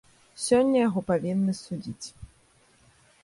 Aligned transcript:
Сёння 0.45 0.79
яго 0.87 1.03
павінны 1.11 1.53
судзіць. 1.61 2.07